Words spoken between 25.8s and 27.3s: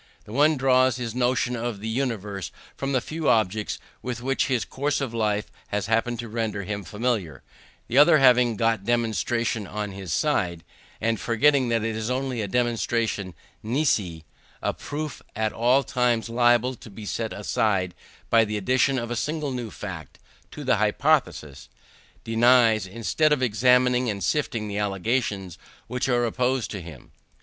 which are opposed to him.